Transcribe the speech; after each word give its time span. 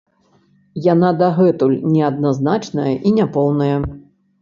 Яна 0.93 1.11
дагэтуль 1.19 1.77
неадназначная 1.99 2.93
і 3.07 3.15
няпоўная. 3.23 3.73